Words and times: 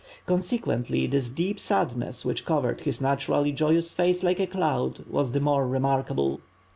Consequently, 0.25 1.05
this 1.05 1.29
deep 1.29 1.59
sadness 1.59 2.25
which 2.25 2.43
covered 2.43 2.81
his 2.81 3.01
naturally 3.01 3.51
joyous 3.51 3.93
face 3.93 4.23
like 4.23 4.39
a 4.39 4.47
cloud, 4.47 5.05
was 5.07 5.31
the 5.33 5.39
more 5.39 5.67
remarkable. 5.67 6.39